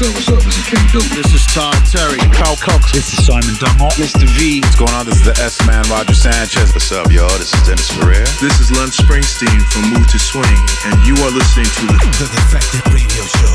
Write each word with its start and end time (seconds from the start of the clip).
What's 0.00 0.32
up, 0.32 0.32
what's 0.32 0.32
up? 0.32 0.40
This 0.48 0.56
is 0.56 0.64
Kenny 0.64 0.88
Dope. 0.96 1.12
This 1.12 1.28
is 1.36 1.44
Todd 1.52 1.76
Terry. 1.84 2.16
Carl 2.32 2.56
Cox. 2.56 2.88
This 2.88 3.12
is 3.12 3.20
Simon 3.20 3.52
Dunmore. 3.60 3.92
Mr. 4.00 4.24
V. 4.32 4.64
What's 4.64 4.72
going 4.80 4.96
on? 4.96 5.04
This 5.04 5.20
is 5.20 5.28
the 5.28 5.36
S-Man, 5.36 5.84
Roger 5.92 6.16
Sanchez. 6.16 6.72
What's 6.72 6.88
up, 6.88 7.12
y'all? 7.12 7.28
This 7.36 7.52
is 7.52 7.60
Dennis 7.68 7.92
Ferrer. 7.92 8.24
This 8.40 8.56
is 8.64 8.72
Lem 8.72 8.88
Springsteen 8.88 9.60
from 9.68 9.92
Mood 9.92 10.08
II 10.08 10.16
Swing, 10.16 10.56
and 10.88 10.96
you 11.04 11.12
are 11.20 11.28
listening 11.28 11.68
to 11.68 11.84
the, 11.84 12.00
the 12.16 12.32
Defected 12.32 12.80
Radio 12.88 13.28
Show. 13.28 13.52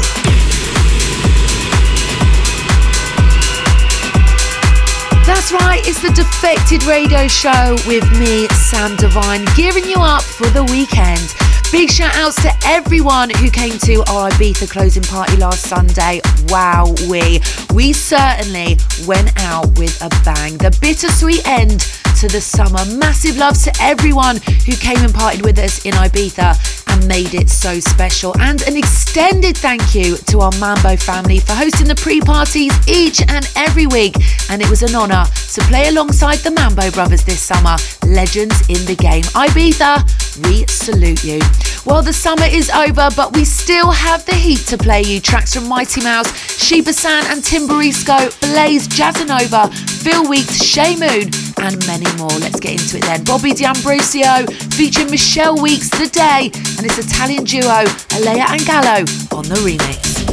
That's 5.25 5.49
right, 5.49 5.81
it's 5.81 5.97
the 6.05 6.13
Defected 6.13 6.85
Radio 6.85 7.25
Show 7.25 7.73
with 7.89 8.05
me, 8.21 8.45
Sam 8.53 8.95
Divine, 8.97 9.49
gearing 9.57 9.89
you 9.89 9.97
up 9.97 10.21
for 10.21 10.45
the 10.53 10.63
weekend. 10.65 11.33
Big 11.75 11.91
shout 11.91 12.15
outs 12.15 12.41
to 12.41 12.49
everyone 12.63 13.29
who 13.31 13.51
came 13.51 13.77
to 13.79 13.95
our 14.09 14.29
Ibiza 14.29 14.71
closing 14.71 15.03
party 15.03 15.35
last 15.35 15.63
Sunday. 15.63 16.21
Wow, 16.47 16.95
we 17.09 17.41
we 17.73 17.91
certainly 17.91 18.77
went 19.05 19.37
out 19.41 19.77
with 19.77 20.01
a 20.01 20.07
bang. 20.23 20.57
The 20.57 20.75
bittersweet 20.79 21.45
end 21.45 21.81
to 22.21 22.29
the 22.29 22.39
summer. 22.39 22.85
Massive 22.95 23.35
loves 23.35 23.65
to 23.65 23.73
everyone 23.81 24.37
who 24.65 24.71
came 24.77 24.99
and 24.99 25.13
partied 25.13 25.43
with 25.43 25.59
us 25.59 25.85
in 25.85 25.91
Ibiza 25.91 26.84
and 26.95 27.07
made 27.07 27.33
it 27.33 27.49
so 27.49 27.79
special. 27.79 28.33
And 28.39 28.61
an 28.63 28.77
extended 28.77 29.57
thank 29.57 29.93
you 29.93 30.17
to 30.17 30.39
our 30.39 30.51
Mambo 30.59 30.95
family 30.95 31.39
for 31.39 31.53
hosting 31.53 31.87
the 31.87 31.95
pre 31.95 32.21
parties 32.21 32.73
each 32.87 33.21
and 33.21 33.49
every 33.55 33.87
week. 33.87 34.15
And 34.49 34.61
it 34.61 34.69
was 34.69 34.81
an 34.81 34.95
honour 34.95 35.25
to 35.53 35.61
play 35.61 35.87
alongside 35.89 36.37
the 36.37 36.51
Mambo 36.51 36.91
brothers 36.91 37.23
this 37.23 37.41
summer. 37.41 37.75
Legends 38.05 38.61
in 38.69 38.83
the 38.85 38.95
game. 38.95 39.23
Ibiza, 39.35 40.03
we 40.47 40.65
salute 40.67 41.23
you. 41.23 41.39
Well, 41.85 42.01
the 42.01 42.13
summer 42.13 42.45
is 42.49 42.69
over, 42.71 43.09
but 43.15 43.35
we 43.35 43.45
still 43.45 43.91
have 43.91 44.25
the 44.25 44.35
heat 44.35 44.59
to 44.67 44.77
play 44.77 45.03
you. 45.03 45.19
Tracks 45.19 45.53
from 45.53 45.67
Mighty 45.67 46.01
Mouse, 46.01 46.29
Shiba 46.57 46.93
San 46.93 47.25
and 47.27 47.43
Tim 47.43 47.67
Baresko, 47.67 48.33
Blaze, 48.41 48.87
Jazzanova, 48.87 49.71
Phil 50.01 50.27
Weeks, 50.27 50.63
Shay 50.63 50.95
Moon, 50.95 51.29
and 51.61 51.77
many 51.85 52.09
more. 52.17 52.33
Let's 52.39 52.59
get 52.59 52.73
into 52.73 52.97
it 52.97 53.03
then. 53.03 53.23
Bobby 53.23 53.53
D'Ambrosio 53.53 54.45
featuring 54.73 55.11
Michelle 55.11 55.61
Weeks, 55.61 55.89
The 55.89 56.07
Day, 56.07 56.51
and 56.77 56.84
its 56.85 56.97
Italian 56.99 57.43
duo, 57.43 57.83
Alaia 58.15 58.45
and 58.51 58.65
Gallo, 58.65 58.99
on 59.37 59.43
the 59.49 59.55
remix. 59.65 60.25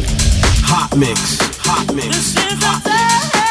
Hot 0.64 0.96
mix, 0.96 1.38
hot 1.58 1.94
mix. 1.94 2.34
Hot 2.36 2.84
mix. 2.84 3.41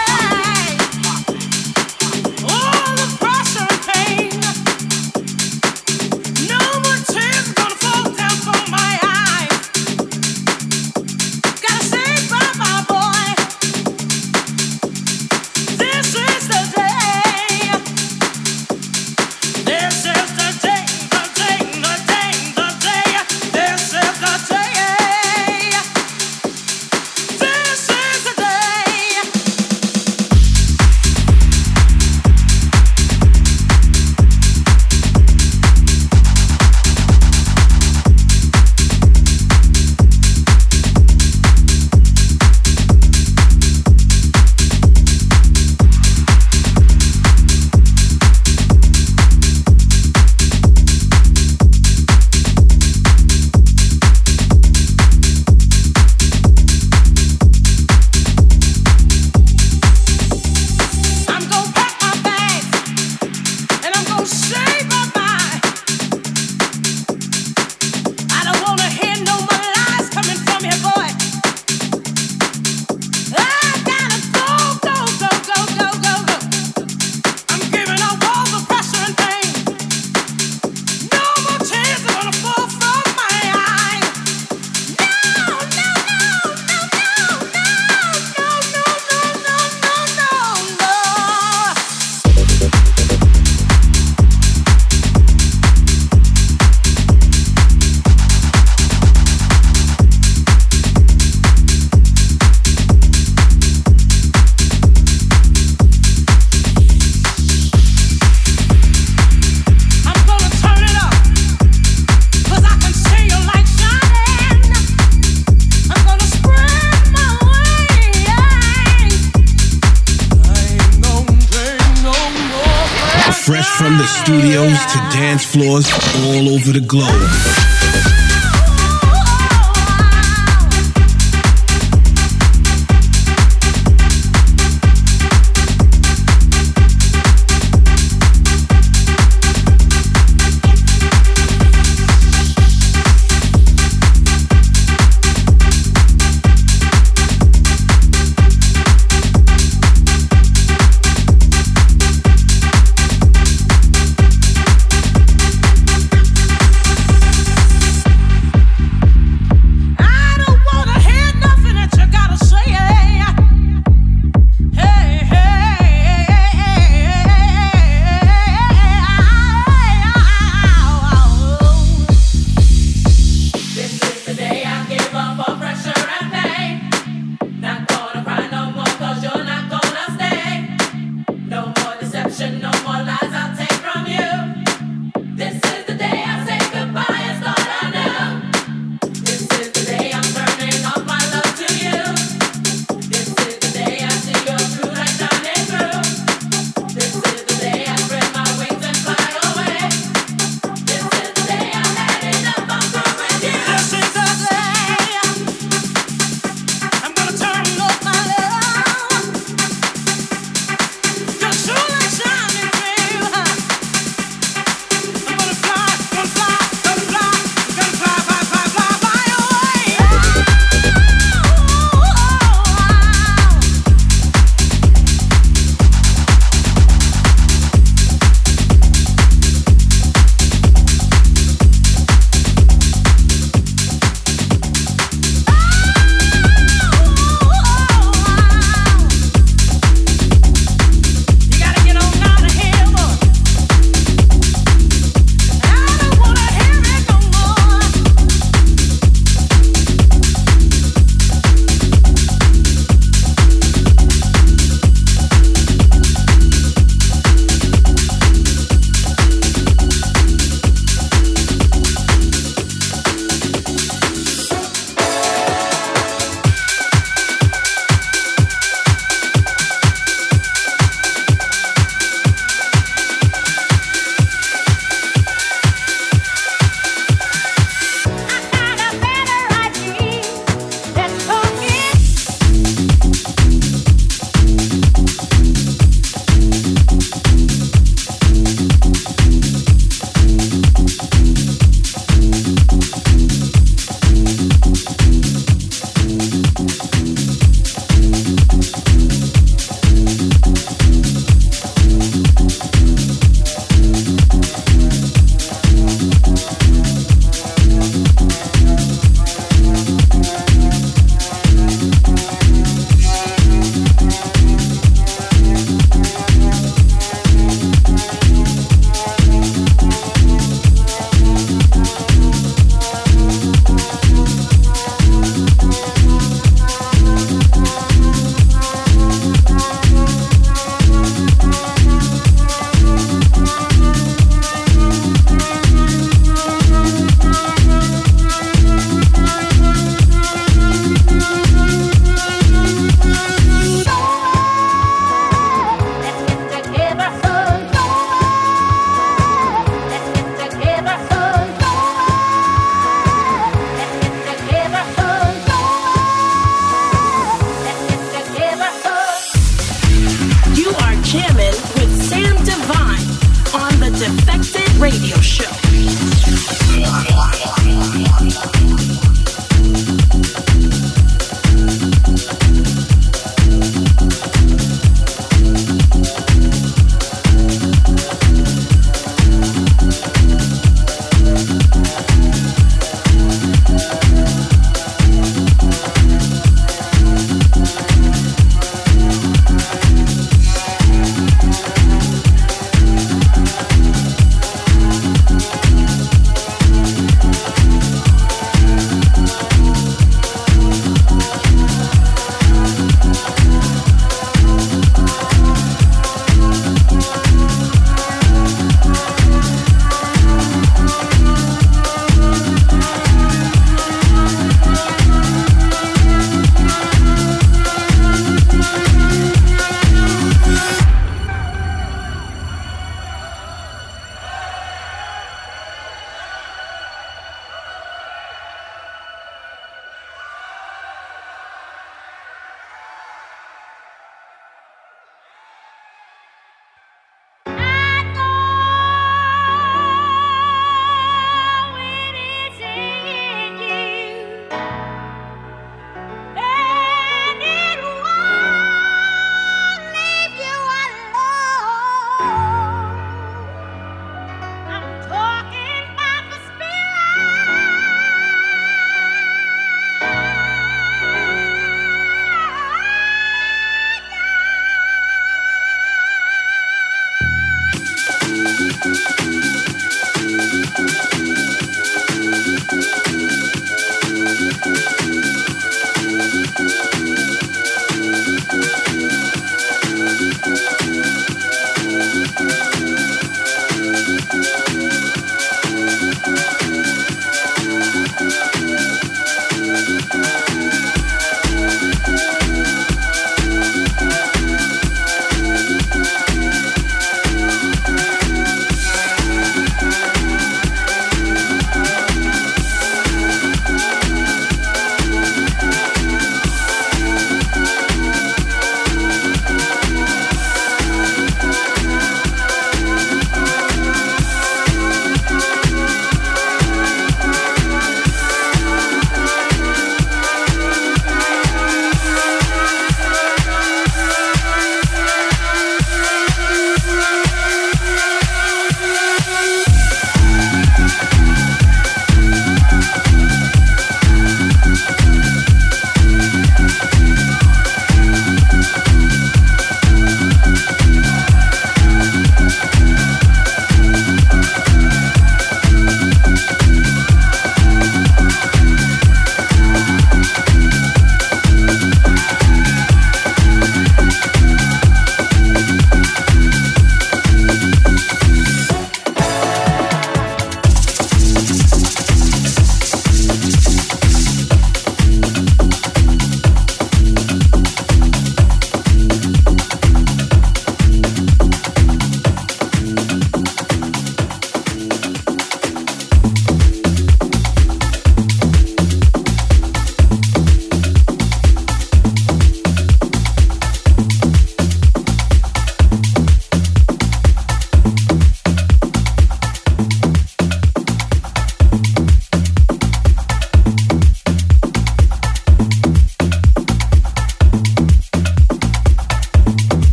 Floors 125.61 125.91
all 126.25 126.49
over 126.49 126.72
the 126.72 126.81
globe. 126.81 127.71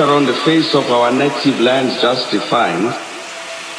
Feature 0.00 0.12
on 0.12 0.24
the 0.24 0.32
face 0.32 0.74
of 0.74 0.90
our 0.90 1.12
native 1.12 1.60
lands 1.60 2.00
just 2.00 2.30
defined, 2.30 2.86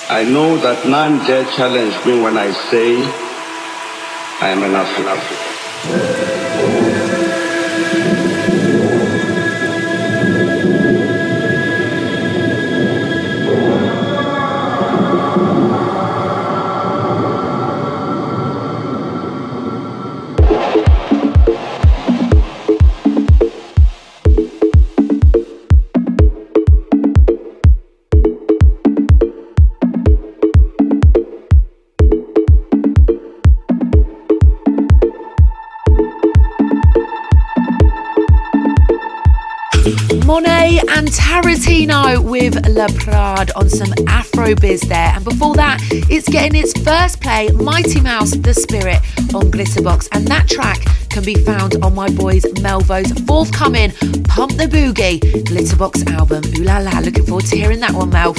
I 0.07 0.23
know 0.23 0.55
that 0.57 0.87
none 0.87 1.17
dare 1.25 1.45
challenge 1.45 1.95
me 2.05 2.21
when 2.21 2.37
I 2.37 2.51
say 2.69 2.97
I 4.39 4.49
am 4.49 4.61
an 4.61 4.75
African. 4.75 5.40
Tarantino 41.11 42.23
with 42.23 42.67
La 42.69 42.87
Prade 42.87 43.51
on 43.55 43.69
some 43.69 43.93
Afro 44.07 44.55
biz 44.55 44.81
there. 44.81 45.11
And 45.15 45.23
before 45.23 45.55
that, 45.55 45.79
it's 45.91 46.27
getting 46.29 46.61
its 46.61 46.73
first 46.81 47.21
play, 47.21 47.49
Mighty 47.51 47.99
Mouse 47.99 48.31
The 48.31 48.53
Spirit 48.53 48.99
on 49.33 49.51
Glitterbox. 49.51 50.07
And 50.11 50.27
that 50.27 50.47
track 50.47 50.79
can 51.09 51.23
be 51.23 51.35
found 51.35 51.83
on 51.83 51.93
my 51.93 52.09
boys 52.11 52.43
Melvo's 52.63 53.11
forthcoming 53.25 53.91
Pump 54.23 54.53
the 54.53 54.65
Boogie 54.65 55.19
Glitterbox 55.19 56.09
album. 56.11 56.43
Ooh 56.57 56.63
la 56.63 56.77
la, 56.77 56.99
looking 56.99 57.25
forward 57.25 57.45
to 57.45 57.57
hearing 57.57 57.79
that 57.81 57.91
one, 57.91 58.09
Mel. 58.09 58.33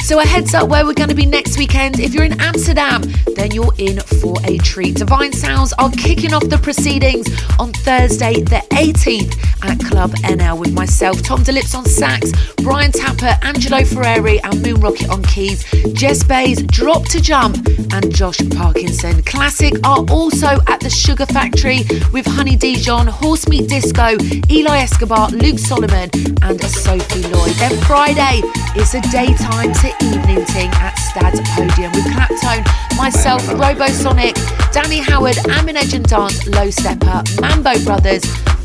So, 0.00 0.20
a 0.20 0.24
heads 0.24 0.54
up 0.54 0.68
where 0.68 0.84
we're 0.84 0.94
going 0.94 1.08
to 1.08 1.14
be 1.14 1.26
next 1.26 1.58
weekend. 1.58 1.98
If 1.98 2.14
you're 2.14 2.24
in 2.24 2.40
Amsterdam, 2.40 3.02
then 3.34 3.50
you're 3.50 3.74
in 3.78 4.00
for 4.00 4.36
a 4.44 4.58
treat. 4.58 4.96
Divine 4.96 5.32
Sounds 5.32 5.72
are 5.78 5.90
kicking 5.90 6.32
off 6.32 6.48
the 6.48 6.58
proceedings 6.58 7.26
on 7.58 7.72
Thursday, 7.72 8.40
the 8.40 8.62
18th 8.76 9.34
at 9.62 9.80
Club 9.80 10.10
NL 10.16 10.58
with 10.58 10.72
myself, 10.74 11.22
Tom 11.22 11.40
DeLips 11.42 11.74
on 11.74 11.86
sax, 11.86 12.30
Brian 12.56 12.92
Tappert, 12.92 13.42
Angelo 13.42 13.78
Ferreri, 13.78 14.38
and 14.44 14.62
Moon 14.62 14.78
Rocket 14.80 15.08
on 15.08 15.22
keys, 15.22 15.64
Jess 15.94 16.22
Bays, 16.22 16.62
Drop 16.64 17.04
to 17.08 17.20
Jump, 17.20 17.56
and 17.94 18.14
Josh 18.14 18.38
Parkinson. 18.50 19.22
Classic 19.22 19.74
are 19.82 20.04
also 20.10 20.60
at 20.68 20.80
the 20.80 20.90
Sugar 20.90 21.24
Factory 21.24 21.84
with 22.12 22.26
Honey 22.26 22.54
Dijon, 22.54 23.06
Horse 23.06 23.48
Meat 23.48 23.66
Disco, 23.66 24.18
Eli 24.50 24.76
Escobar, 24.78 25.30
Luke 25.30 25.58
Solomon, 25.58 26.10
and 26.42 26.60
Sophie 26.62 27.26
Lloyd. 27.28 27.52
Then 27.56 27.80
Friday 27.84 28.42
is 28.76 28.94
a 28.94 29.00
daytime 29.10 29.72
to 29.72 29.88
evening 30.04 30.44
ting 30.44 30.70
at 30.74 30.94
Stad's 30.98 31.40
Podium 31.50 31.92
with 31.92 32.04
Claptone, 32.12 32.64
myself, 32.98 33.42
Robosonic, 33.56 34.34
Danny 34.70 34.98
Howard, 34.98 35.38
Amine 35.48 35.78
Edge 35.78 35.94
and 35.94 36.06
Dance, 36.06 36.46
Low 36.46 36.68
Steppa, 36.68 37.24
Mambo 37.40 37.82
Brothers, 37.84 38.22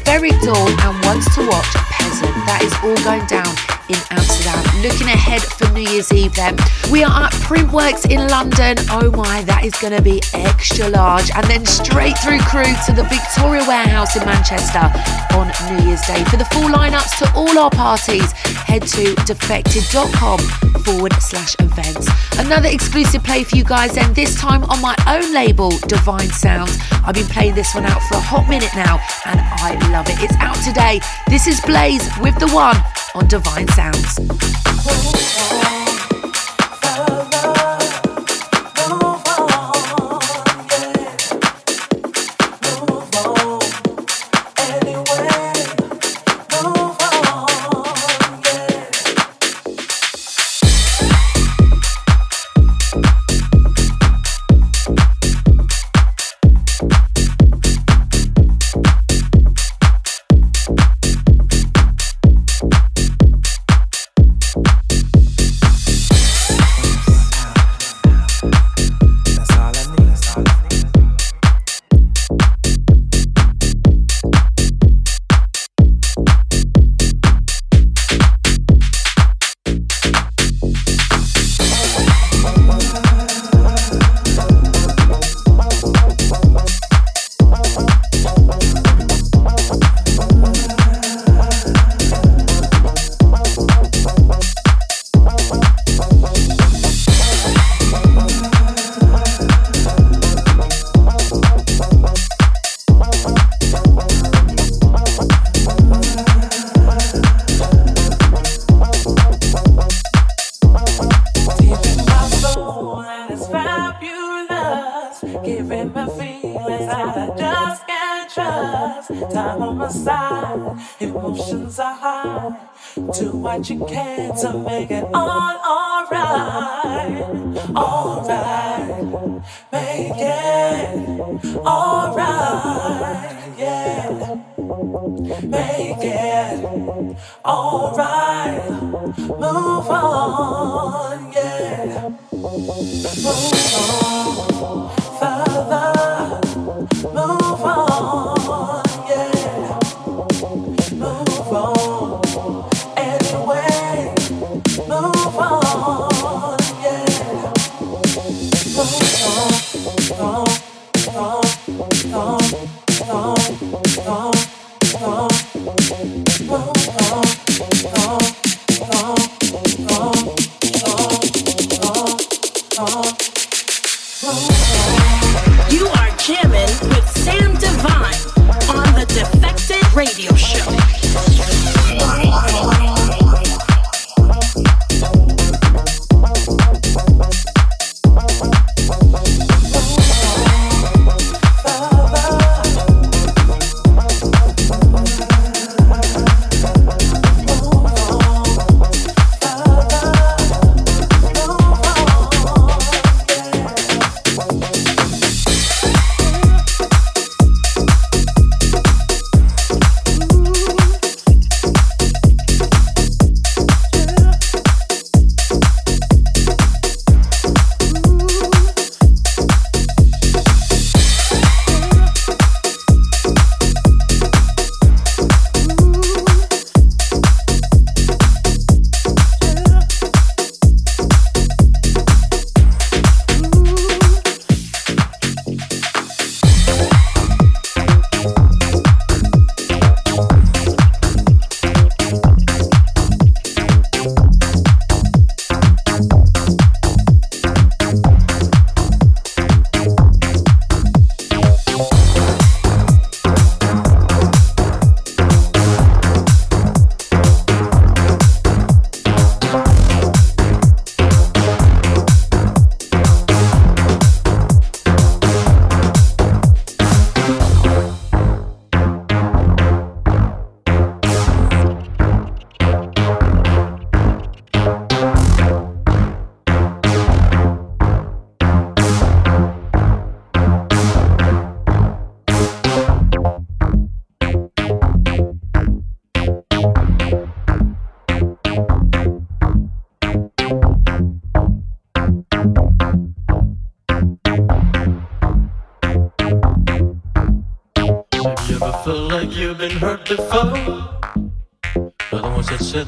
Ferreck 0.07 0.39
Dawn, 0.41 0.71
and 0.71 1.05
Once 1.05 1.27
to 1.35 1.43
Watch 1.47 1.71
Peasant. 1.91 2.35
That 2.47 2.63
is 2.63 2.73
all 2.79 2.97
going 3.03 3.25
down 3.27 3.51
in 3.91 3.99
Amsterdam. 4.09 4.63
Looking 4.81 5.07
ahead 5.11 5.41
for 5.41 5.67
New 5.73 5.81
New 5.81 5.89
Year's 5.89 6.13
Eve 6.13 6.35
then. 6.35 6.55
We 6.91 7.03
are 7.03 7.25
at 7.25 7.31
Printworks 7.49 8.05
in 8.09 8.27
London. 8.27 8.77
Oh 8.91 9.09
my, 9.17 9.41
that 9.45 9.65
is 9.65 9.73
going 9.81 9.97
to 9.97 10.01
be 10.01 10.21
extra 10.33 10.87
large. 10.89 11.31
And 11.33 11.43
then 11.47 11.65
straight 11.65 12.13
through 12.19 12.37
crew 12.45 12.69
to 12.85 12.91
the 12.93 13.01
Victoria 13.09 13.65
Warehouse 13.65 14.15
in 14.15 14.23
Manchester 14.23 14.85
on 15.33 15.49
New 15.73 15.89
Year's 15.89 16.05
Day. 16.05 16.23
For 16.25 16.37
the 16.37 16.45
full 16.53 16.69
lineups 16.69 17.17
to 17.17 17.33
all 17.33 17.57
our 17.57 17.71
parties, 17.71 18.31
head 18.61 18.83
to 18.93 19.15
defected.com 19.25 20.37
forward 20.85 21.13
slash 21.13 21.55
events. 21.59 22.07
Another 22.37 22.69
exclusive 22.69 23.23
play 23.23 23.43
for 23.43 23.55
you 23.55 23.63
guys 23.63 23.93
then, 23.93 24.13
this 24.13 24.39
time 24.39 24.63
on 24.65 24.81
my 24.81 24.95
own 25.07 25.33
label, 25.33 25.71
Divine 25.87 26.29
Sounds. 26.29 26.77
I've 27.03 27.15
been 27.15 27.25
playing 27.25 27.55
this 27.55 27.73
one 27.73 27.85
out 27.85 28.01
for 28.03 28.17
a 28.17 28.21
hot 28.21 28.47
minute 28.47 28.71
now 28.75 28.99
and 29.25 29.39
I 29.39 29.73
love 29.91 30.09
it. 30.09 30.23
It's 30.23 30.35
out 30.39 30.55
today. 30.63 31.01
This 31.27 31.47
is 31.47 31.59
Blaze 31.61 32.09
with 32.19 32.37
the 32.39 32.47
one 32.49 32.77
on 33.13 33.27
Divine 33.27 33.67
Sounds. 33.69 34.19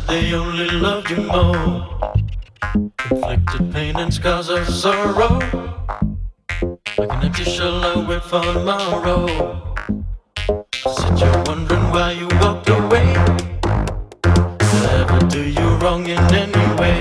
They 0.07 0.33
only 0.33 0.69
loved 0.69 1.09
you 1.09 1.17
more. 1.17 2.15
Inflicted 3.11 3.73
pain 3.73 3.95
and 3.97 4.13
scars 4.13 4.49
of 4.49 4.67
sorrow. 4.67 5.39
Like 6.97 7.11
an 7.13 7.23
empty 7.23 7.43
shell, 7.43 7.83
I 7.83 8.07
wait 8.07 8.23
for 8.23 8.41
tomorrow. 8.41 9.75
Sit 10.97 11.19
you're 11.19 11.43
wondering 11.45 11.85
why 11.91 12.11
you 12.11 12.27
walked 12.41 12.69
away. 12.69 13.07
Did 14.23 14.83
I 14.89 15.01
ever 15.01 15.19
do 15.27 15.43
you 15.43 15.67
wrong 15.81 16.07
in 16.07 16.19
any 16.43 16.65
way? 16.79 16.99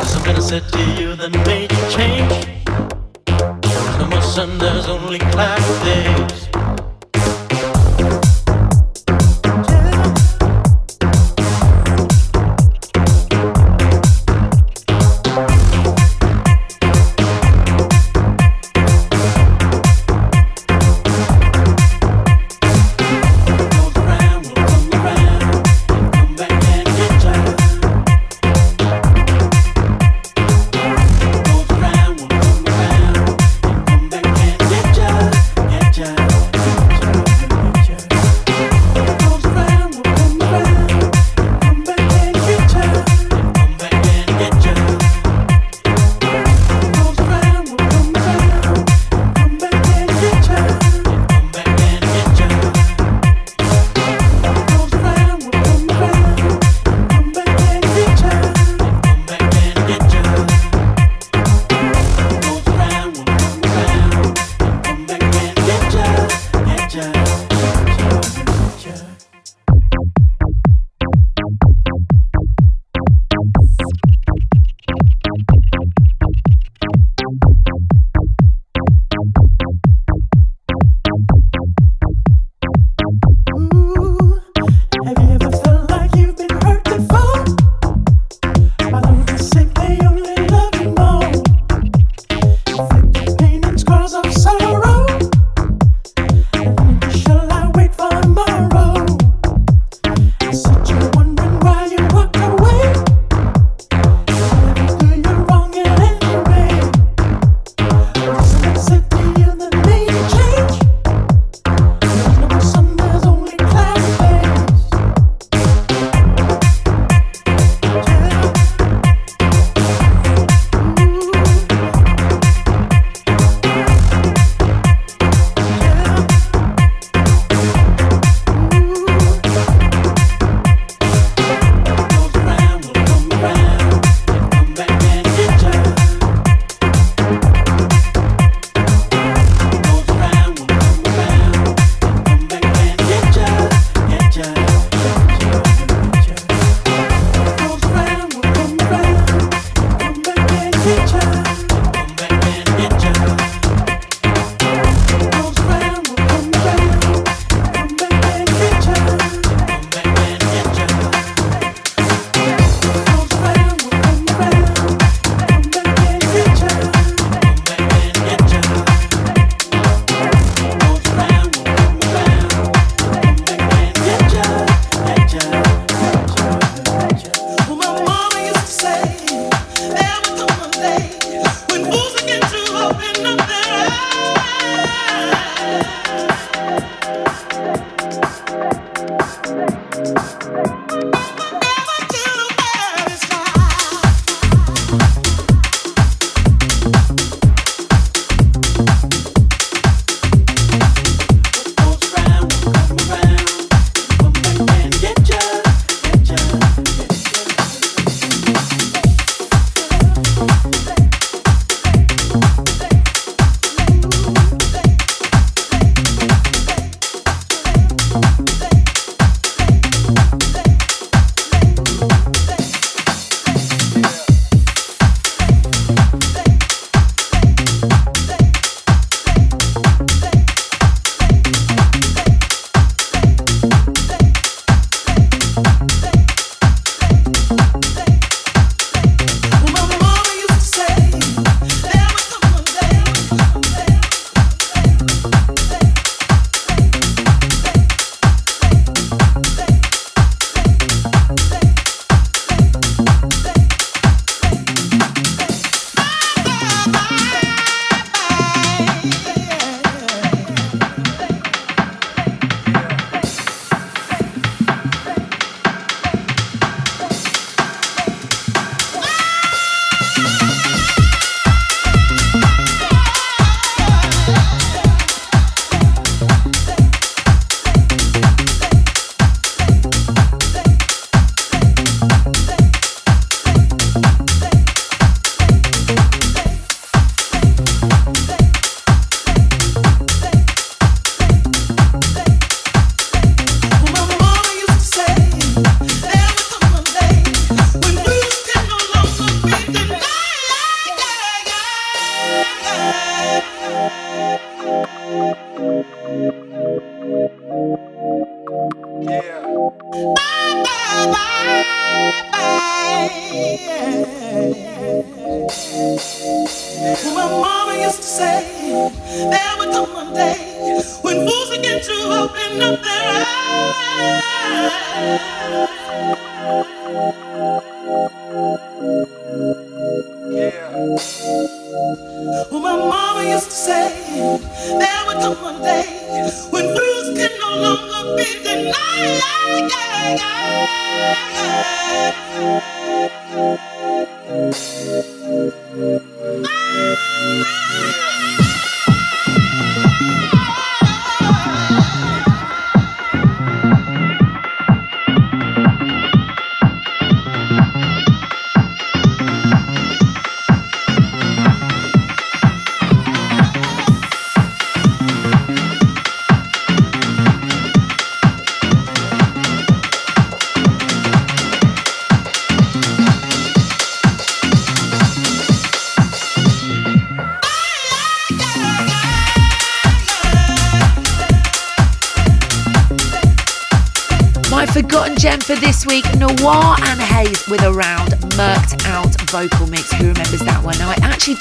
Is 0.00 0.08
something 0.10 0.36
I 0.36 0.40
said 0.40 0.64
to 0.72 0.82
you 1.00 1.16
that 1.16 1.32
made 1.46 1.70
you 1.72 1.84
change? 1.96 2.46
There's 3.26 3.98
no 3.98 4.06
more 4.08 4.22
sun, 4.22 4.58
there's 4.58 4.88
only 4.88 5.18
cloudy 5.18 5.84
days. 5.84 6.61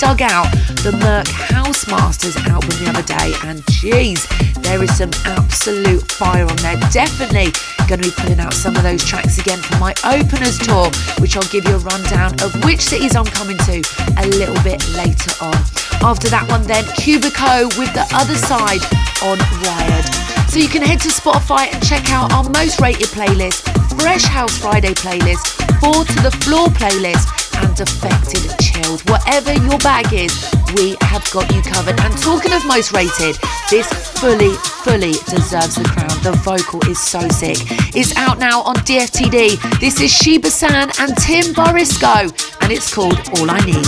Dug 0.02 0.22
out 0.24 0.50
the 0.82 0.98
Merk 0.98 1.28
Housemasters 1.30 2.36
album 2.50 2.74
the 2.82 2.90
other 2.90 3.06
day, 3.06 3.38
and 3.46 3.62
geez, 3.70 4.26
there 4.66 4.82
is 4.82 4.90
some 4.98 5.12
absolute 5.30 6.02
fire 6.12 6.42
on 6.42 6.56
there. 6.66 6.74
Definitely 6.90 7.54
going 7.86 8.02
to 8.02 8.10
be 8.10 8.16
putting 8.18 8.40
out 8.40 8.52
some 8.56 8.76
of 8.76 8.82
those 8.82 9.06
tracks 9.06 9.38
again 9.38 9.62
for 9.62 9.78
my 9.78 9.94
openers 10.02 10.58
tour, 10.58 10.90
which 11.22 11.38
I'll 11.38 11.52
give 11.54 11.70
you 11.70 11.78
a 11.78 11.86
rundown 11.86 12.34
of 12.42 12.50
which 12.66 12.82
cities 12.82 13.16
I'm 13.16 13.30
coming 13.30 13.62
to 13.70 13.78
a 14.18 14.26
little 14.26 14.58
bit 14.66 14.82
later 14.98 15.38
on. 15.38 15.62
After 16.02 16.34
that 16.34 16.50
one, 16.50 16.66
then 16.66 16.84
Cubico 16.98 17.70
with 17.78 17.94
the 17.94 18.10
other 18.10 18.34
side 18.50 18.82
on 19.22 19.38
Wired. 19.62 20.10
So 20.50 20.58
you 20.58 20.68
can 20.68 20.82
head 20.82 21.00
to 21.06 21.14
Spotify 21.14 21.70
and 21.70 21.78
check 21.86 22.10
out 22.10 22.34
our 22.34 22.50
most 22.50 22.82
rated 22.82 23.14
playlist 23.14 23.70
Fresh 24.02 24.26
House 24.26 24.58
Friday 24.58 24.96
playlist, 24.98 25.46
Four 25.78 26.06
to 26.06 26.18
the 26.26 26.32
Floor 26.42 26.74
playlist, 26.74 27.41
and 27.62 27.76
Defected 27.76 28.44
Chilled. 28.60 29.02
Whatever 29.10 29.54
your 29.54 29.78
bag 29.80 30.12
is, 30.14 30.34
we 30.76 30.96
have 31.02 31.24
got 31.32 31.50
you 31.54 31.62
covered. 31.62 32.00
And 32.00 32.14
talking 32.18 32.54
of 32.54 32.66
most 32.66 32.92
rated, 32.92 33.38
this 33.70 33.88
fully, 34.20 34.54
fully 34.84 35.14
deserves 35.30 35.76
the 35.76 35.86
crown. 35.86 36.12
The 36.24 36.34
vocal 36.44 36.82
is 36.90 37.00
so 37.00 37.20
sick. 37.30 37.58
It's 37.96 38.16
out 38.18 38.40
now 38.40 38.62
on 38.62 38.76
DFTD. 38.88 39.80
This 39.80 40.02
is 40.02 40.12
Shiba 40.12 40.50
San 40.50 40.92
and 41.00 41.16
Tim 41.18 41.54
Baresko, 41.54 42.32
and 42.62 42.72
it's 42.72 42.94
called 42.94 43.20
All 43.38 43.50
I 43.50 43.60
Need. 43.66 43.86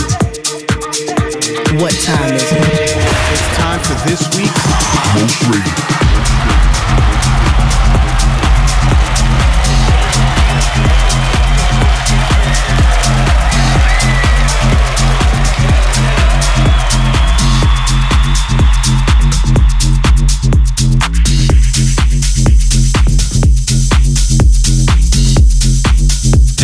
What 1.80 1.94
time 2.04 2.34
is 2.34 2.52
it? 2.52 2.94
It's 3.32 3.56
time 3.56 3.80
for 3.80 3.96
this 4.08 4.22
week's 4.36 4.64
Most 5.14 5.42
Rated. 5.48 6.73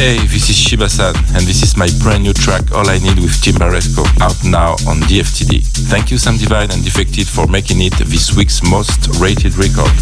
Hey, 0.01 0.17
this 0.17 0.49
is 0.49 0.57
Shiba 0.57 0.89
San, 0.89 1.15
and 1.37 1.45
this 1.45 1.63
is 1.63 1.77
my 1.77 1.87
brand 2.03 2.23
new 2.23 2.33
track 2.33 2.73
All 2.73 2.89
I 2.89 2.97
Need 2.97 3.19
with 3.19 3.39
Tim 3.43 3.57
Baresko 3.57 4.07
out 4.23 4.43
now 4.43 4.73
on 4.89 4.97
DFTD. 5.05 5.63
Thank 5.91 6.11
you 6.11 6.17
Sam 6.17 6.39
Divine 6.39 6.71
and 6.73 6.83
Defected 6.83 7.29
for 7.29 7.47
making 7.47 7.83
it 7.83 7.93
this 8.09 8.35
week's 8.35 8.63
most 8.63 9.21
rated 9.21 9.59
record. 9.59 9.93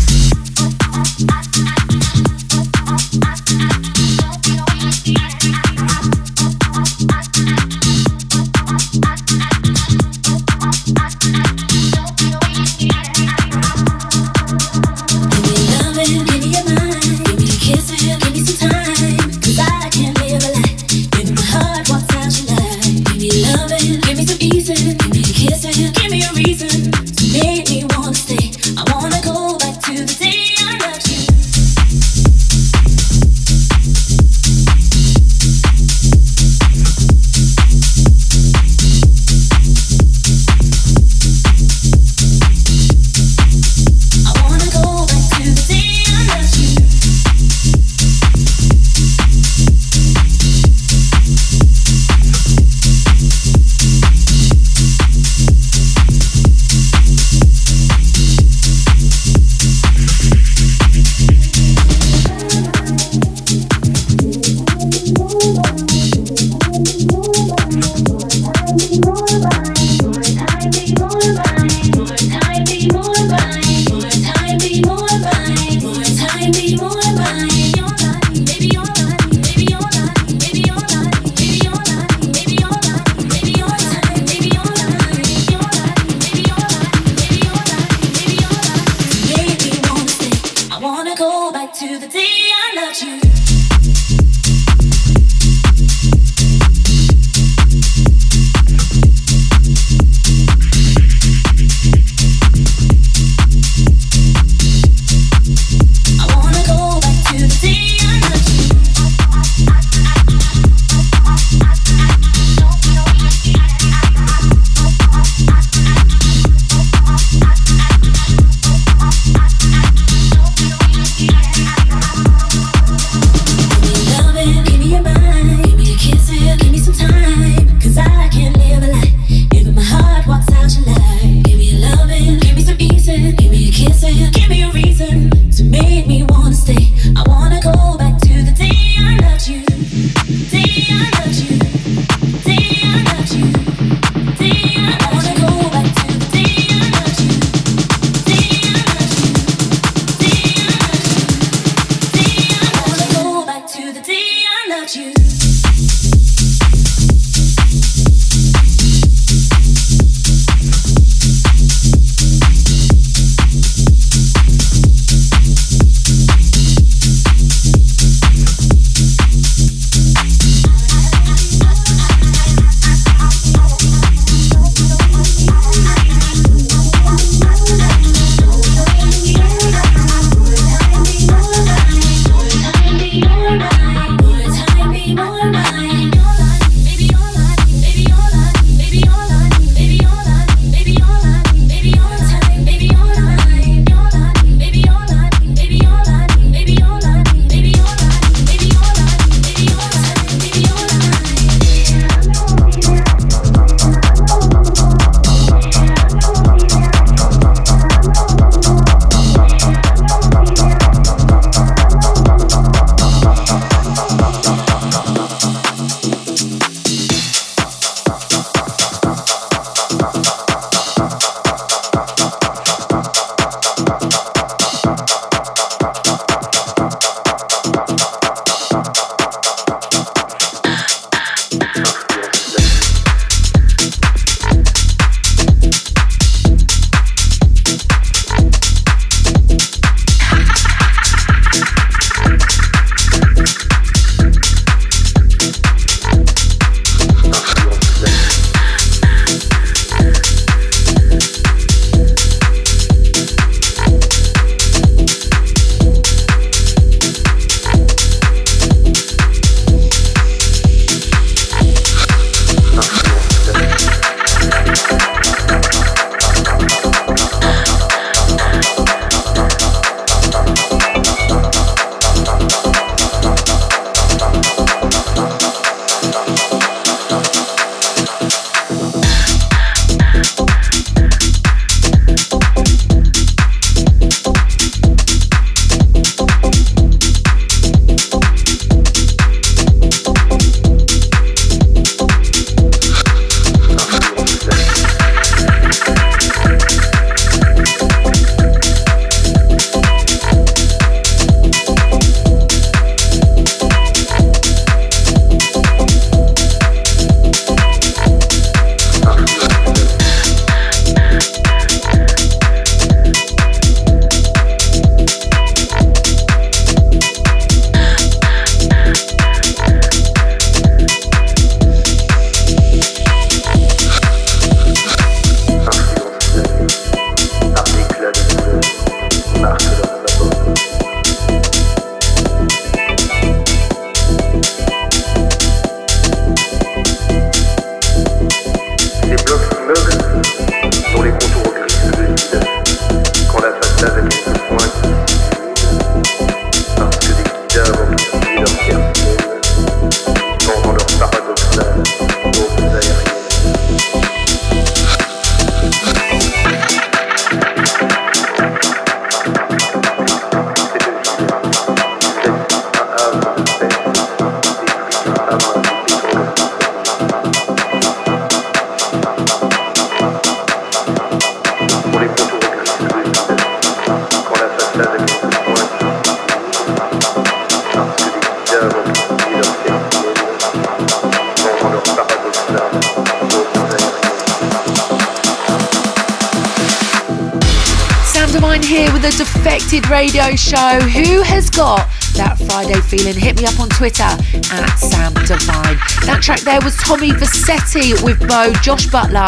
Defected 389.18 389.88
Radio 389.90 390.36
Show. 390.36 390.78
Who 390.78 391.22
has 391.22 391.50
got 391.50 391.88
that 392.14 392.38
Friday 392.38 392.80
feeling? 392.82 393.14
Hit 393.14 393.36
me 393.36 393.46
up 393.46 393.58
on 393.58 393.68
Twitter 393.68 394.04
at 394.04 394.76
Sam 394.76 395.12
Divine. 395.26 395.74
That 396.06 396.20
track 396.22 396.40
there 396.42 396.60
was 396.62 396.76
Tommy 396.76 397.10
Vercetti 397.10 398.00
with 398.04 398.20
Bo, 398.28 398.52
Josh 398.62 398.86
Butler 398.86 399.26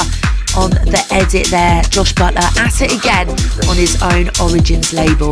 on 0.56 0.70
the 0.70 1.04
edit 1.10 1.48
there. 1.48 1.82
Josh 1.82 2.14
Butler 2.14 2.42
at 2.58 2.80
it 2.80 2.92
again 2.92 3.28
on 3.68 3.76
his 3.76 4.00
own 4.02 4.30
Origins 4.40 4.92
label. 4.92 5.30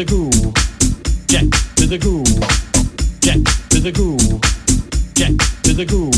the 0.00 0.06
groove. 0.06 0.54
Get 1.28 1.44
to 1.76 1.86
the 1.86 1.98
groove. 1.98 2.24
Get 3.20 3.36
to 3.68 3.80
the 3.80 3.92
groove. 3.92 4.40
Get 5.12 5.36
to 5.60 5.74
the 5.74 5.84
groove. 5.84 6.16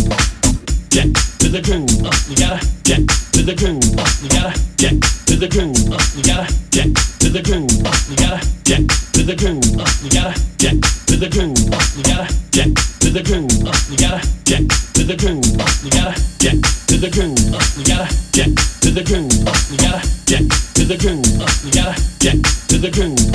Get 0.90 1.10
to 1.42 1.48
the 1.50 1.60
groove. 1.60 1.90
You 2.30 2.36
gotta 2.38 2.62
get 2.84 3.02
to 3.34 3.42
the 3.42 3.54
groove. 3.58 3.82
You 4.22 4.28
gotta 4.30 4.54
get 4.78 5.02
to 5.26 5.34
the 5.34 5.48
groove. 5.50 5.74
You 6.14 6.22
gotta 6.22 6.46
get 6.70 6.94
to 6.94 7.28
the 7.28 7.42
groove. 7.42 7.66
You 8.06 8.16
gotta 8.22 8.46
get 8.62 8.86
to 8.86 9.24
the 9.26 9.34
groove. 9.34 9.66
You 10.06 10.10
gotta 10.14 10.38
get 10.62 10.78
to 11.10 11.16
the 11.18 11.26
groove. 11.26 11.58
You 11.98 12.06
gotta 12.06 12.30
get 12.54 12.70
to 13.02 13.10
the 13.10 13.22
groove. 13.26 13.50
You 13.90 13.96
gotta 13.98 14.22
get 14.46 14.62
to 14.94 15.02
the 15.02 15.18
groove. 15.18 15.42
You 15.82 15.90
gotta 15.90 16.22
get 16.38 16.62
to 16.86 16.96
the 17.02 17.10
groove. 17.10 17.42
You 17.74 17.84
gotta 17.90 18.14
get 18.30 18.48
to 18.54 18.90
the 18.94 19.02
groove. 19.02 19.34
You 19.72 19.78
gotta 19.82 20.06
get 20.30 20.46
to 20.78 20.84
the 20.86 20.96
groove. 21.02 21.24
You 21.64 21.72
gotta 21.72 22.00
get 22.20 22.44
to 22.68 22.78
the 22.78 22.90
groove. 22.90 23.31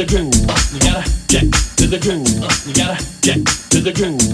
the 0.00 0.06
groove. 0.06 0.32
You 0.72 0.80
gotta 0.80 1.10
jack 1.28 1.50
to 1.76 1.86
the 1.86 1.98
groove. 1.98 2.66
You 2.66 2.74
gotta 2.74 3.04
jack 3.20 3.44
to 3.68 3.80
the 3.80 3.92
groove. 3.92 4.29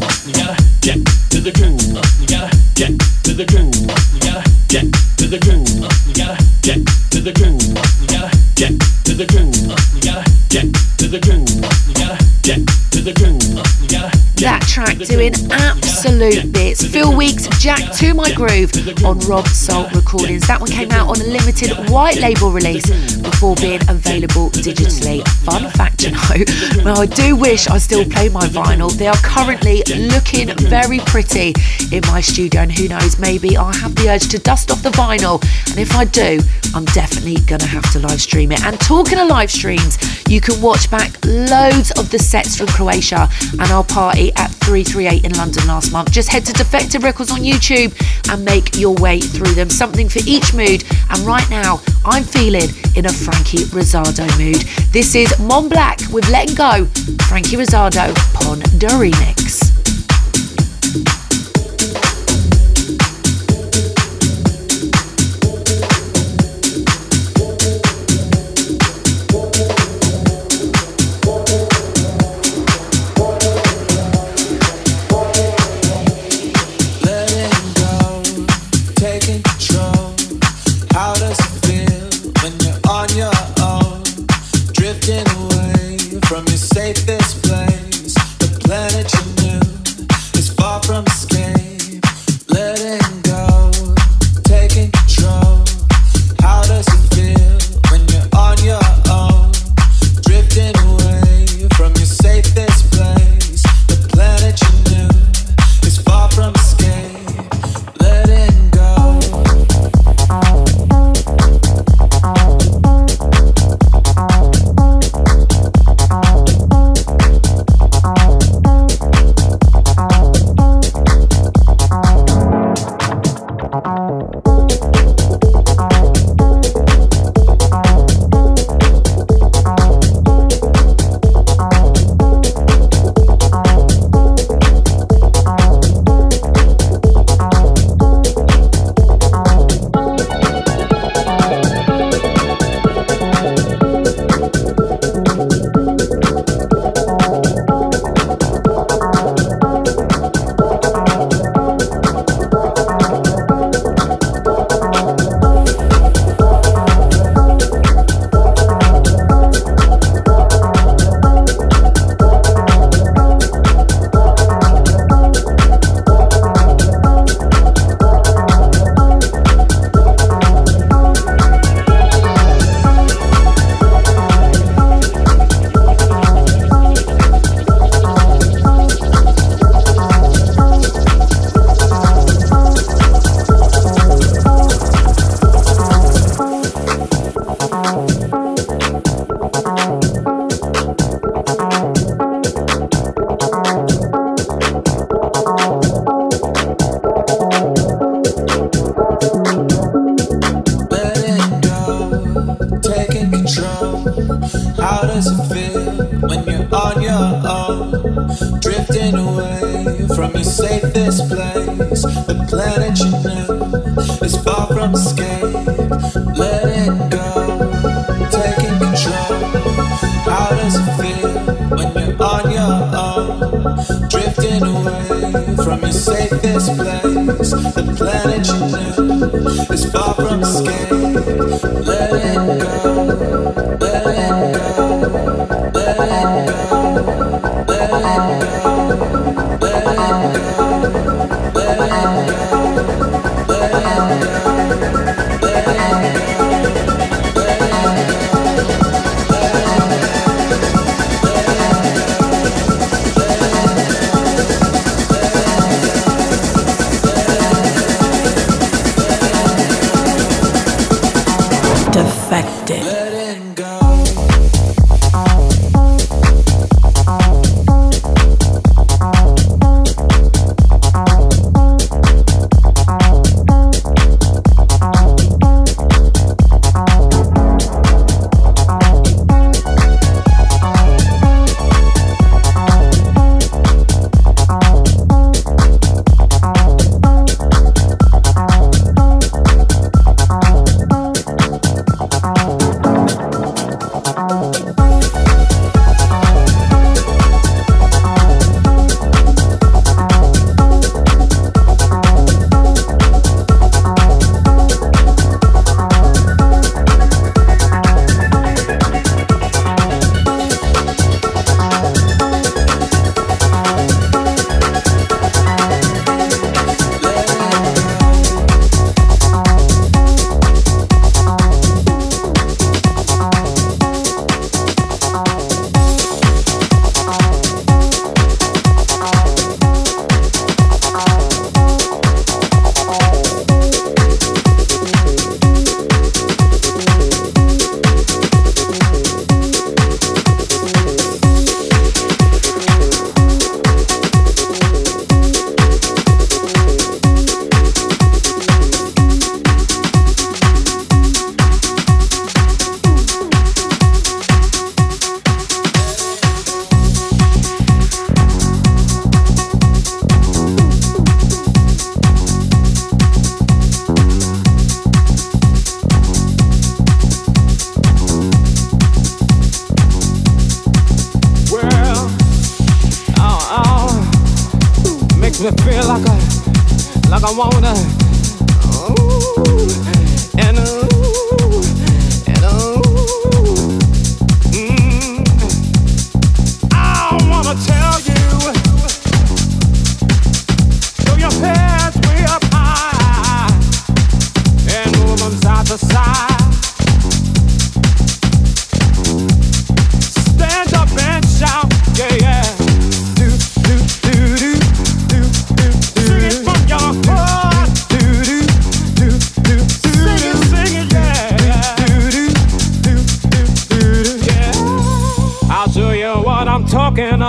On 19.04 19.20
Robsoul 19.20 19.92
Recordings. 19.94 20.46
That 20.48 20.60
one 20.60 20.70
came 20.70 20.90
out 20.90 21.08
on 21.08 21.20
a 21.20 21.24
limited 21.24 21.90
white 21.90 22.18
label 22.18 22.50
release 22.50 22.84
before 23.18 23.54
being 23.56 23.80
available 23.88 24.50
digitally. 24.50 25.26
Fun 25.44 25.70
fact, 25.70 26.02
you 26.02 26.10
know. 26.10 26.82
Well, 26.84 27.00
I 27.00 27.06
do 27.06 27.36
wish 27.36 27.66
I 27.68 27.78
still 27.78 28.04
play 28.04 28.28
my 28.28 28.46
vinyl. 28.46 28.92
They 28.92 29.06
are 29.06 29.16
currently 29.16 29.82
looking 29.96 30.48
very 30.68 30.98
pretty 31.00 31.54
in 31.92 32.02
my 32.06 32.20
studio, 32.20 32.62
and 32.62 32.72
who 32.72 32.88
knows, 32.88 33.18
maybe 33.18 33.56
I'll 33.56 33.72
have 33.72 33.94
the 33.94 34.08
urge 34.08 34.28
to 34.28 34.38
dust 34.38 34.70
off 34.70 34.82
the 34.82 34.90
vinyl. 34.90 35.42
And 35.70 35.78
if 35.78 35.94
I 35.94 36.04
do, 36.04 36.40
I'm 36.74 36.84
definitely 36.86 37.36
going 37.46 37.60
to 37.60 37.66
have 37.66 37.90
to 37.92 37.98
live 38.00 38.20
stream 38.20 38.52
it. 38.52 38.64
And 38.64 38.78
talking 38.80 39.18
of 39.18 39.28
live 39.28 39.50
streams, 39.50 39.98
you 40.28 40.40
can 40.40 40.60
watch 40.60 40.90
back 40.90 41.12
loads 41.24 41.90
of 41.92 42.10
the 42.10 42.18
sets 42.18 42.56
from 42.56 42.66
Croatia 42.68 43.28
and 43.52 43.70
our 43.70 43.84
party 43.84 44.32
at 44.36 44.50
338 44.96 45.30
in 45.30 45.36
London 45.36 45.66
last 45.66 45.92
month. 45.92 46.10
Just 46.10 46.30
head 46.30 46.46
to 46.46 46.54
Defected 46.54 47.02
Records 47.02 47.30
on 47.30 47.40
YouTube 47.40 47.92
and 48.32 48.42
make 48.42 48.76
your 48.76 48.94
way 48.94 49.20
through 49.20 49.52
them. 49.52 49.68
Something 49.68 50.08
for 50.08 50.20
each 50.26 50.54
mood. 50.54 50.84
And 51.10 51.20
right 51.20 51.48
now, 51.50 51.82
I'm 52.06 52.24
feeling 52.24 52.70
in 52.94 53.04
a 53.04 53.12
Frankie 53.12 53.64
Rosado 53.76 54.26
mood. 54.38 54.62
This 54.92 55.14
is 55.14 55.38
Mon 55.38 55.68
Black 55.68 56.00
with 56.10 56.26
Letting 56.30 56.54
Go. 56.54 56.86
Frankie 57.28 57.56
Rosado, 57.56 58.14
Pon 58.32 58.60
Remix. 58.80 59.75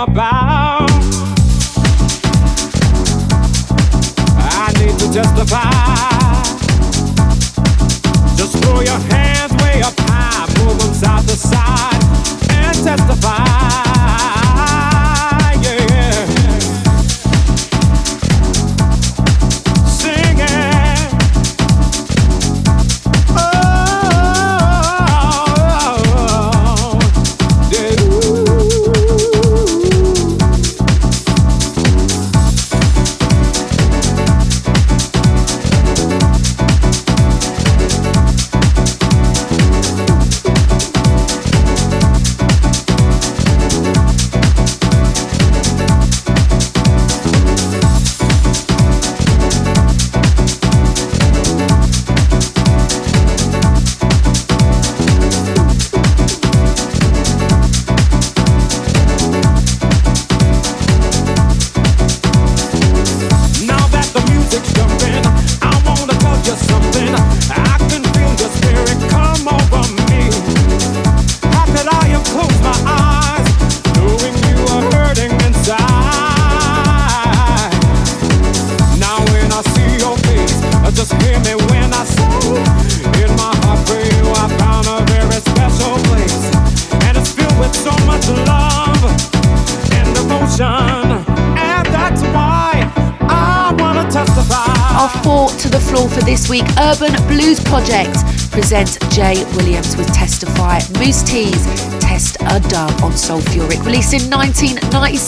About. 0.02 0.90
I 4.40 4.72
need 4.78 4.96
to 4.98 5.12
testify. 5.12 5.87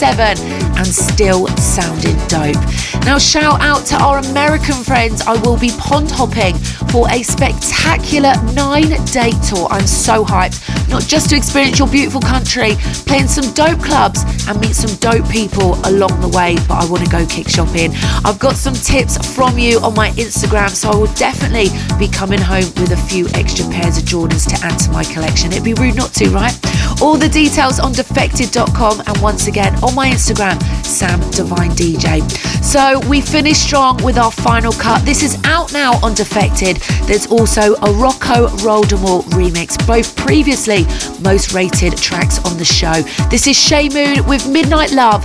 1997 0.01 0.78
and 0.78 0.86
still 0.86 1.46
sounding 1.59 2.16
dope. 2.26 2.57
Now, 3.05 3.18
shout 3.18 3.61
out 3.61 3.84
to 3.86 3.96
our 3.96 4.18
American 4.30 4.74
friends. 4.82 5.20
I 5.22 5.40
will 5.42 5.59
be 5.59 5.70
pond 5.78 6.11
hopping 6.11 6.57
for 6.90 7.09
a 7.11 7.22
spectacular 7.22 8.32
nine 8.55 8.88
day 9.07 9.32
tour. 9.48 9.68
I'm 9.70 9.86
so 9.86 10.24
hyped, 10.24 10.61
not 10.88 11.03
just 11.03 11.30
to 11.30 11.36
experience 11.36 11.78
your 11.78 11.88
beautiful 11.88 12.20
country, 12.20 12.76
playing 13.07 13.28
some 13.28 13.53
dope 13.53 13.82
clubs 13.82 14.24
and 14.48 14.61
meet 14.61 14.74
some 14.74 14.94
dope 15.01 15.28
people 15.28 15.74
along 15.86 16.20
the 16.20 16.28
way, 16.28 16.57
but 16.66 16.82
I 16.82 16.90
want 16.90 17.05
to 17.05 17.11
go 17.11 17.26
kick 17.26 17.48
shopping. 17.48 17.92
I've 18.24 18.38
got 18.38 18.57
some 18.57 18.74
tips 18.74 19.18
from 19.34 19.59
you 19.59 19.80
on 19.80 19.94
my 19.94 20.11
Instagram, 20.12 20.70
so 20.70 20.90
I 20.90 20.96
will 20.96 21.12
definitely 21.14 21.68
be 21.98 22.09
coming 22.09 22.40
home 22.40 22.68
with 22.80 22.92
a 22.92 23.01
few 23.09 23.26
extra 23.34 23.68
pairs 23.68 23.98
of 23.98 24.05
Jordans 24.05 24.48
to 24.48 24.64
add 24.64 24.78
to 24.80 24.90
my 24.90 25.05
collection. 25.05 25.53
It'd 25.53 25.64
be 25.64 25.74
rude 25.74 25.96
not 25.96 26.14
to, 26.14 26.30
right? 26.30 26.57
All 27.01 27.16
the 27.16 27.28
details 27.28 27.80
on 27.80 27.92
defected.com 27.92 29.03
and 29.07 29.22
once 29.22 29.46
again 29.46 29.74
on 29.82 29.94
my 29.94 30.09
Instagram, 30.11 30.62
Sam 30.84 31.18
Divine 31.30 31.70
DJ. 31.70 32.20
So 32.62 33.01
we 33.09 33.20
finished 33.20 33.62
strong 33.62 34.03
with 34.05 34.18
our 34.18 34.30
final 34.30 34.72
cut. 34.72 35.05
This 35.05 35.22
is 35.22 35.40
out 35.44 35.72
now 35.72 35.92
on 36.05 36.14
Defected. 36.14 36.76
There's 37.07 37.26
also 37.26 37.74
a 37.76 37.92
Rocco 37.92 38.48
Roldemore 38.59 39.22
remix, 39.30 39.84
both 39.86 40.14
previously 40.14 40.84
most 41.22 41.55
rated 41.55 41.96
tracks 41.96 42.38
on 42.44 42.59
the 42.59 42.64
show. 42.64 43.03
This 43.30 43.46
is 43.46 43.59
Shay 43.59 43.88
Moon 43.88 44.26
with 44.26 44.46
Midnight 44.48 44.92
Love, 44.92 45.24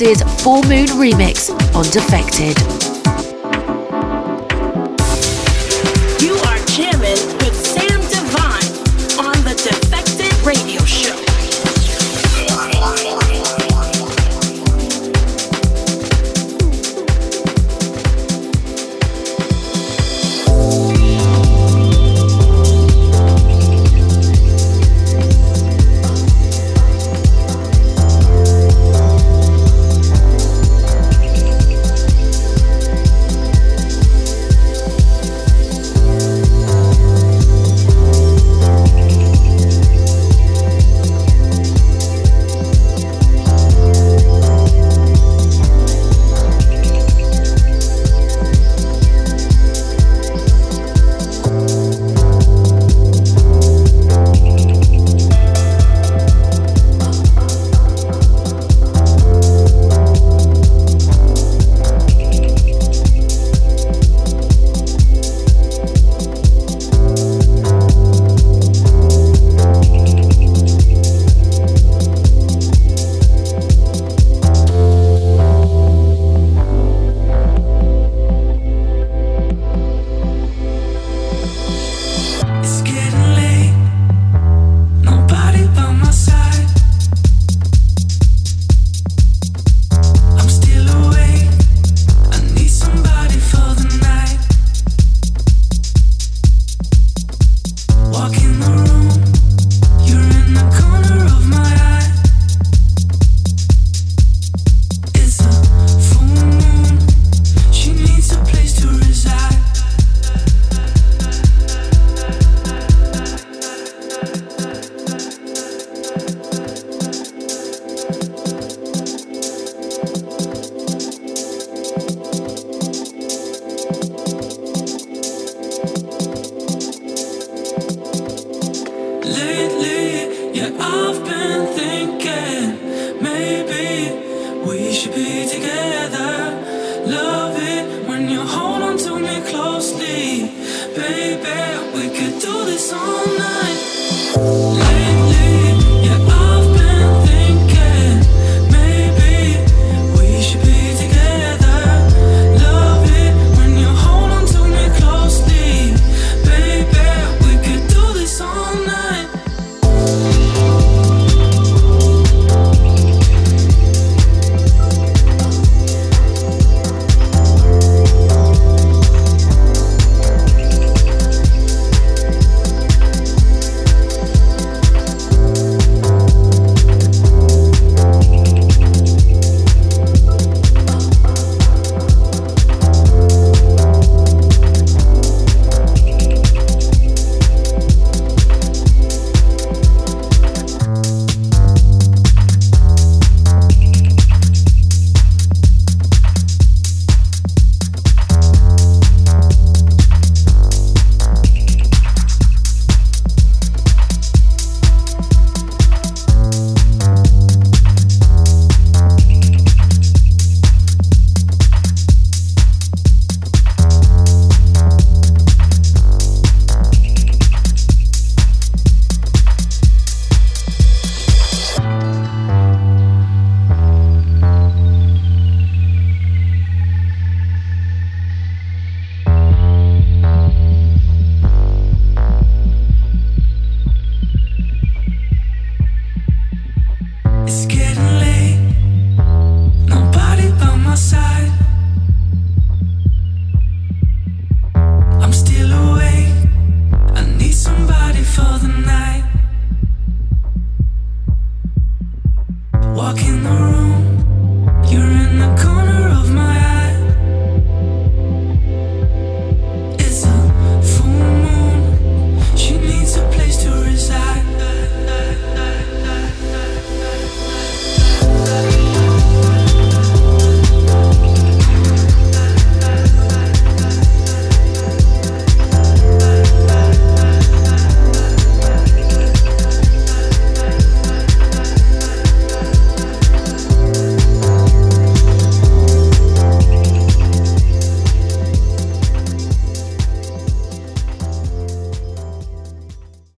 year's 0.00 0.22
Full 0.42 0.62
Moon 0.64 0.86
remix 0.98 1.50
on 1.74 1.84
Defected. 1.92 2.85